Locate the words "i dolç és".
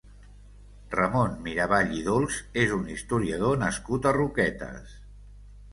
1.97-2.75